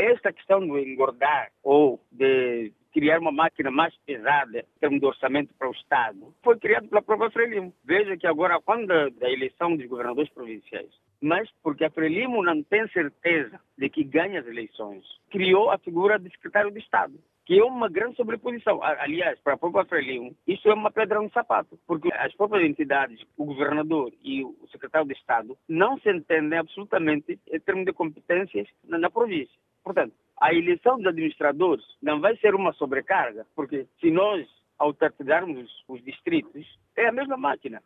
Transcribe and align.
esta 0.00 0.32
questão 0.32 0.66
do 0.66 0.78
engordar 0.78 1.50
ou 1.62 2.00
de 2.10 2.72
criar 2.92 3.20
uma 3.20 3.32
máquina 3.32 3.70
mais 3.70 3.94
pesada 4.04 4.60
em 4.60 4.80
termos 4.80 5.00
de 5.00 5.06
orçamento 5.06 5.54
para 5.54 5.68
o 5.68 5.72
Estado 5.72 6.34
foi 6.42 6.58
criado 6.58 6.88
pela 6.88 7.02
própria 7.02 7.30
Frelimo. 7.30 7.72
Veja 7.84 8.16
que 8.16 8.26
agora, 8.26 8.60
quando 8.60 8.86
da 8.86 9.30
eleição 9.30 9.76
dos 9.76 9.86
governadores 9.86 10.30
provinciais, 10.32 10.90
mas 11.20 11.48
porque 11.62 11.84
a 11.84 11.90
Frelimo 11.90 12.42
não 12.42 12.62
tem 12.62 12.88
certeza 12.88 13.60
de 13.76 13.88
que 13.88 14.02
ganha 14.02 14.40
as 14.40 14.46
eleições, 14.46 15.04
criou 15.30 15.70
a 15.70 15.78
figura 15.78 16.18
de 16.18 16.30
secretário 16.30 16.70
de 16.70 16.80
Estado 16.80 17.14
que 17.50 17.58
é 17.58 17.64
uma 17.64 17.88
grande 17.88 18.14
sobreposição. 18.14 18.80
Aliás, 18.80 19.36
para 19.40 19.54
a 19.54 19.56
própria 19.58 19.84
Frelimo, 19.84 20.36
isso 20.46 20.68
é 20.68 20.72
uma 20.72 20.88
pedra 20.88 21.20
no 21.20 21.28
sapato, 21.32 21.76
porque 21.84 22.08
as 22.12 22.32
próprias 22.36 22.64
entidades, 22.64 23.20
o 23.36 23.44
governador 23.44 24.12
e 24.22 24.44
o 24.44 24.68
secretário 24.70 25.08
de 25.08 25.14
Estado, 25.14 25.58
não 25.68 25.98
se 25.98 26.08
entendem 26.08 26.56
absolutamente 26.56 27.40
em 27.50 27.58
termos 27.58 27.86
de 27.86 27.92
competências 27.92 28.68
na 28.84 29.10
província. 29.10 29.58
Portanto, 29.90 30.14
a 30.40 30.54
eleição 30.54 30.98
dos 30.98 31.06
administradores 31.08 31.84
não 32.00 32.20
vai 32.20 32.36
ser 32.36 32.54
uma 32.54 32.72
sobrecarga, 32.74 33.44
porque 33.56 33.88
se 34.00 34.08
nós 34.08 34.46
autarquizarmos 34.78 35.68
os 35.88 36.00
distritos, 36.04 36.64
é 36.96 37.08
a 37.08 37.12
mesma 37.12 37.36
máquina. 37.36 37.82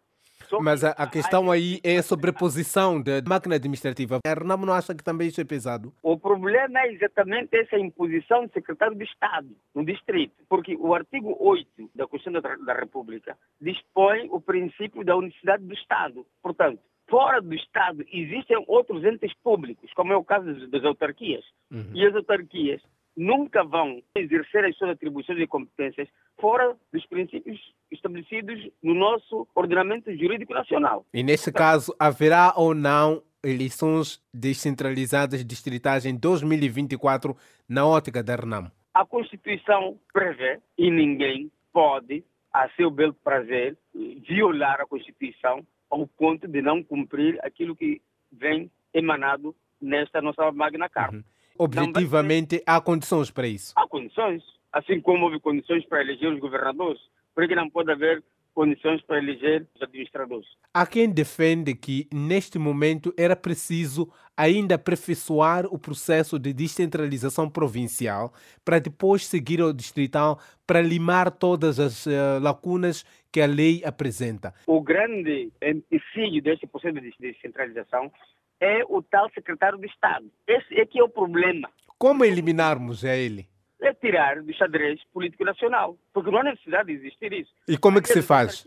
Mas 0.60 0.84
a, 0.84 0.90
a, 0.90 1.06
questão 1.06 1.50
aí 1.50 1.80
é 1.82 1.96
a 1.96 2.02
sobreposição 2.02 3.00
da 3.00 3.22
máquina 3.26 3.54
administrativa. 3.54 4.18
A 4.22 4.34
Renamo 4.34 4.66
não 4.66 4.74
acha 4.74 4.94
que 4.94 5.02
também 5.02 5.28
isso 5.28 5.40
é 5.40 5.44
pesado? 5.44 5.94
O 6.02 6.18
problema 6.18 6.80
é 6.80 6.92
exatamente 6.92 7.56
essa 7.56 7.78
imposição 7.78 8.44
do 8.44 8.52
secretário 8.52 8.94
de 8.94 9.04
Estado 9.04 9.48
no 9.74 9.82
distrito, 9.82 10.34
porque 10.46 10.76
o 10.76 10.94
artigo 10.94 11.34
8 11.40 11.90
da 11.94 12.06
Constituição 12.06 12.42
da, 12.42 12.56
da 12.56 12.74
República 12.78 13.34
dispõe 13.58 14.28
o 14.30 14.42
princípio 14.42 15.02
da 15.02 15.16
unicidade 15.16 15.64
do 15.64 15.72
Estado. 15.72 16.26
Portanto, 16.42 16.80
fora 17.08 17.40
do 17.40 17.54
Estado 17.54 18.04
existem 18.12 18.62
outros 18.66 19.04
entes 19.04 19.32
públicos, 19.42 19.90
como 19.94 20.12
é 20.12 20.16
o 20.16 20.24
caso 20.24 20.68
das 20.68 20.84
autarquias. 20.84 21.44
Uhum. 21.70 21.90
E 21.94 22.06
as 22.06 22.14
autarquias 22.14 22.80
nunca 23.16 23.62
vão 23.62 24.02
exercer 24.14 24.64
as 24.64 24.76
suas 24.76 24.90
atribuições 24.90 25.38
e 25.38 25.46
competências 25.46 26.08
fora 26.40 26.76
dos 26.92 27.06
princípios 27.06 27.60
estabelecidos 27.90 28.68
no 28.82 28.94
nosso 28.94 29.46
ordenamento 29.54 30.10
jurídico 30.16 30.52
nacional. 30.52 31.06
E 31.14 31.22
nesse 31.22 31.52
caso, 31.52 31.94
haverá 31.98 32.54
ou 32.56 32.74
não 32.74 33.22
eleições 33.42 34.20
descentralizadas 34.32 35.44
distritais 35.44 36.06
em 36.06 36.16
2024 36.16 37.36
na 37.68 37.86
ótica 37.86 38.22
da 38.22 38.36
RENAM? 38.36 38.70
A 38.92 39.04
Constituição 39.04 39.98
prevê 40.12 40.60
e 40.78 40.90
ninguém 40.90 41.50
pode, 41.72 42.24
a 42.52 42.68
seu 42.70 42.90
belo 42.90 43.14
prazer, 43.14 43.76
violar 44.26 44.80
a 44.80 44.86
Constituição 44.86 45.64
ao 45.90 46.06
ponto 46.06 46.48
de 46.48 46.62
não 46.62 46.82
cumprir 46.82 47.38
aquilo 47.42 47.76
que 47.76 48.00
vem 48.32 48.70
emanado 48.92 49.54
nesta 49.80 50.20
nossa 50.20 50.50
Magna 50.52 50.88
Carta. 50.88 51.16
Uhum. 51.16 51.24
Objetivamente, 51.58 52.62
há 52.66 52.80
condições 52.80 53.30
para 53.30 53.46
isso? 53.46 53.72
Há 53.76 53.86
condições. 53.86 54.42
Assim 54.72 55.00
como 55.00 55.26
houve 55.26 55.38
condições 55.38 55.86
para 55.86 56.00
eleger 56.00 56.32
os 56.32 56.40
governadores, 56.40 57.00
por 57.34 57.46
que 57.46 57.54
não 57.54 57.70
pode 57.70 57.92
haver 57.92 58.22
condições 58.54 59.02
para 59.02 59.18
eleger 59.18 59.66
os 59.74 59.82
administradores. 59.82 60.46
Há 60.72 60.86
quem 60.86 61.10
defende 61.10 61.74
que, 61.74 62.08
neste 62.12 62.58
momento, 62.58 63.12
era 63.18 63.34
preciso 63.34 64.10
ainda 64.36 64.76
aperfeiçoar 64.76 65.66
o 65.66 65.78
processo 65.78 66.38
de 66.38 66.52
descentralização 66.52 67.50
provincial 67.50 68.32
para 68.64 68.78
depois 68.78 69.26
seguir 69.26 69.60
ao 69.60 69.72
distrital 69.72 70.40
para 70.66 70.80
limar 70.80 71.30
todas 71.30 71.78
as 71.78 72.06
uh, 72.06 72.40
lacunas 72.40 73.04
que 73.30 73.40
a 73.40 73.46
lei 73.46 73.82
apresenta. 73.84 74.54
O 74.66 74.80
grande 74.80 75.52
empecilho 75.62 76.42
deste 76.42 76.66
processo 76.66 77.00
de 77.00 77.12
descentralização 77.20 78.10
é 78.60 78.82
o 78.88 79.02
tal 79.02 79.28
secretário 79.30 79.78
de 79.78 79.86
Estado. 79.86 80.26
Esse 80.46 80.80
é 80.80 80.86
que 80.86 80.98
é 80.98 81.02
o 81.02 81.08
problema. 81.08 81.68
Como 81.98 82.24
eliminarmos 82.24 83.04
ele? 83.04 83.48
É 83.84 83.92
tirar 83.92 84.42
do 84.42 84.54
xadrez 84.54 84.98
político 85.12 85.44
nacional, 85.44 85.96
porque 86.12 86.30
não 86.30 86.38
há 86.38 86.44
necessidade 86.44 86.86
de 86.86 86.94
existir 86.94 87.32
isso. 87.34 87.52
E 87.68 87.76
como 87.76 87.98
é 87.98 88.00
que 88.00 88.08
se 88.08 88.22
faz? 88.22 88.64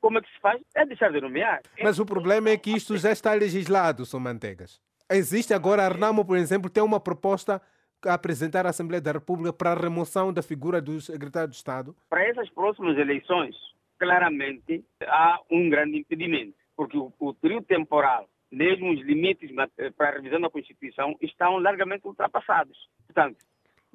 Como 0.00 0.18
é 0.18 0.22
que 0.22 0.32
se 0.32 0.40
faz? 0.40 0.62
É 0.74 0.86
deixar 0.86 1.12
de 1.12 1.20
nomear. 1.20 1.60
Mas 1.82 1.98
o 1.98 2.06
problema 2.06 2.48
é 2.48 2.56
que 2.56 2.70
isto 2.70 2.96
já 2.96 3.12
está 3.12 3.34
legislado, 3.34 4.06
São 4.06 4.18
Manteigas. 4.18 4.80
Existe 5.10 5.52
agora, 5.52 5.82
a 5.82 5.86
Arnamo, 5.86 6.24
por 6.24 6.38
exemplo, 6.38 6.70
tem 6.70 6.82
uma 6.82 6.98
proposta 6.98 7.60
a 8.06 8.14
apresentar 8.14 8.64
à 8.64 8.70
Assembleia 8.70 9.00
da 9.00 9.12
República 9.12 9.52
para 9.52 9.72
a 9.72 9.74
remoção 9.74 10.32
da 10.32 10.42
figura 10.42 10.80
do 10.80 10.98
secretário 11.00 11.50
de 11.50 11.56
Estado? 11.56 11.94
Para 12.08 12.24
essas 12.24 12.48
próximas 12.50 12.96
eleições, 12.96 13.54
claramente 13.98 14.84
há 15.02 15.38
um 15.50 15.68
grande 15.68 15.98
impedimento, 15.98 16.54
porque 16.74 16.96
o, 16.96 17.12
o 17.18 17.34
trio 17.34 17.60
temporal 17.62 18.26
mesmo 18.50 18.92
os 18.92 19.00
limites 19.04 19.50
eh, 19.78 19.90
para 19.90 20.08
a 20.08 20.12
revisão 20.12 20.40
da 20.40 20.50
Constituição 20.50 21.14
estão 21.20 21.58
largamente 21.58 22.06
ultrapassados. 22.06 22.76
Portanto, 23.06 23.36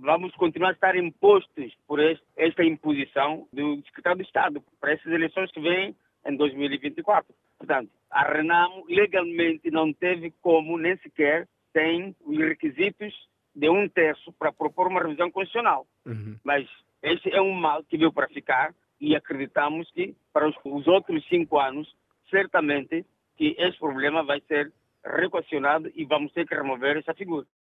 vamos 0.04 0.36
continuar 0.36 0.70
a 0.70 0.74
estar 0.74 0.96
impostos 0.98 1.74
por 1.88 2.00
esta 2.36 2.64
imposição 2.64 3.48
do 3.54 3.82
secretário 3.86 4.20
de 4.20 4.26
Estado 4.26 4.64
para 4.80 4.92
essas 4.92 5.12
eleições 5.12 5.50
que 5.52 5.62
vêm 5.62 5.96
em 6.26 6.36
2024. 6.36 7.34
Portanto, 7.58 7.90
a 8.12 8.24
Renamo 8.30 8.86
legalmente 8.88 9.72
não 9.72 9.94
teve 9.94 10.32
como, 10.42 10.78
nem 10.78 10.98
sequer 10.98 11.48
tem 11.72 12.16
os 12.26 12.38
requisitos 12.38 13.14
de 13.56 13.70
um 13.70 13.88
terço 13.88 14.32
para 14.34 14.52
propor 14.52 14.88
uma 14.88 15.02
revisão 15.02 15.32
constitucional. 15.32 15.88
Uhum. 16.06 16.38
Mas 16.44 16.68
esse 17.02 17.34
é 17.34 17.42
um 17.42 17.54
mal 17.54 17.84
que 17.84 17.98
veio 17.98 18.12
para 18.12 18.28
ficar 18.28 18.76
e 19.00 19.16
acreditamos 19.16 19.90
que 19.92 20.16
para 20.34 20.48
os, 20.48 20.56
os 20.66 20.86
outros 20.86 21.26
cinco 21.30 21.60
anos, 21.60 21.88
certamente 22.30 23.06
que 23.38 23.56
esse 23.58 23.80
problema 23.80 24.22
vai 24.24 24.42
ser 24.42 24.72
requacionado 25.04 25.92
e 25.96 26.06
vamos 26.06 26.32
ter 26.34 26.46
que 26.46 26.56
remover 26.56 26.98
essa 26.98 27.14
figura. 27.14 27.46